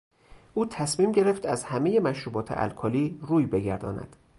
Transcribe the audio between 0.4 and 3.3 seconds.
او تصمیم گرفت از همهی مشروبات الکلی